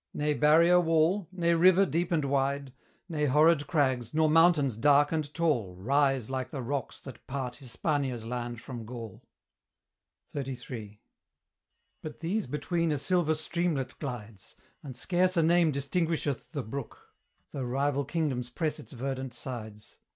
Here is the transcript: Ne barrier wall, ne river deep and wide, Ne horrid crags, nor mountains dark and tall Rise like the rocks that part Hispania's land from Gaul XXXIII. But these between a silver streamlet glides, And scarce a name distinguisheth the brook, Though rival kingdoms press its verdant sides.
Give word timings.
Ne 0.15 0.33
barrier 0.33 0.79
wall, 0.79 1.27
ne 1.31 1.53
river 1.53 1.85
deep 1.85 2.11
and 2.11 2.25
wide, 2.25 2.73
Ne 3.07 3.25
horrid 3.25 3.67
crags, 3.67 4.15
nor 4.15 4.27
mountains 4.27 4.75
dark 4.75 5.11
and 5.11 5.31
tall 5.35 5.75
Rise 5.75 6.27
like 6.27 6.49
the 6.49 6.63
rocks 6.63 6.99
that 7.01 7.27
part 7.27 7.57
Hispania's 7.57 8.25
land 8.25 8.59
from 8.59 8.83
Gaul 8.83 9.21
XXXIII. 10.35 10.99
But 12.01 12.19
these 12.21 12.47
between 12.47 12.91
a 12.91 12.97
silver 12.97 13.35
streamlet 13.35 13.99
glides, 13.99 14.55
And 14.81 14.97
scarce 14.97 15.37
a 15.37 15.43
name 15.43 15.69
distinguisheth 15.71 16.51
the 16.51 16.63
brook, 16.63 17.13
Though 17.51 17.61
rival 17.65 18.03
kingdoms 18.03 18.49
press 18.49 18.79
its 18.79 18.93
verdant 18.93 19.35
sides. 19.35 19.97